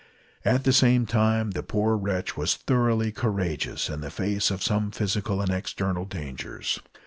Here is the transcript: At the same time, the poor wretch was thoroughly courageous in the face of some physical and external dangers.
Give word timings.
At 0.43 0.63
the 0.63 0.73
same 0.73 1.05
time, 1.05 1.51
the 1.51 1.61
poor 1.61 1.95
wretch 1.95 2.35
was 2.35 2.55
thoroughly 2.55 3.11
courageous 3.11 3.87
in 3.87 4.01
the 4.01 4.09
face 4.09 4.49
of 4.49 4.63
some 4.63 4.89
physical 4.89 5.41
and 5.43 5.51
external 5.51 6.05
dangers. 6.05 6.79